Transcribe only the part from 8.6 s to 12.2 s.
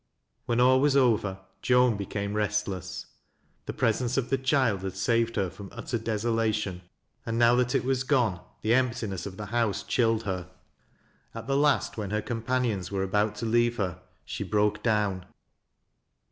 the emptiness of the house chilled her. At the last, when